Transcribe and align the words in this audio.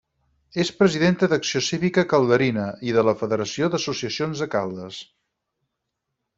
És 0.61 0.69
presidenta 0.77 1.29
d’Acció 1.33 1.61
Cívica 1.65 2.05
Calderina 2.15 2.65
i 2.93 2.97
de 2.97 3.05
la 3.11 3.15
Federació 3.21 3.71
d'Associacions 3.77 4.45
de 4.45 4.51
Caldes. 4.57 5.01